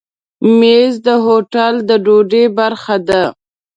[0.57, 3.23] مېز د هوټل د ډوډۍ برخه ده.